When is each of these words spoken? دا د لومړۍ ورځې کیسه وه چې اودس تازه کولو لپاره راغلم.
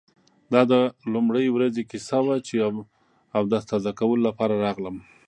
دا 0.53 0.61
د 0.71 0.73
لومړۍ 1.13 1.45
ورځې 1.51 1.81
کیسه 1.91 2.19
وه 2.25 2.35
چې 2.47 2.55
اودس 3.37 3.63
تازه 3.71 3.91
کولو 3.99 4.21
لپاره 4.27 4.55
راغلم. 4.65 4.95